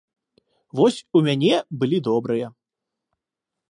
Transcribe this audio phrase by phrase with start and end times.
[0.79, 1.53] Вось у мяне
[1.83, 2.47] былі добрыя.